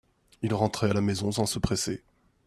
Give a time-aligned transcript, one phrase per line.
[0.41, 2.01] il rentrait à la maison sans se presser.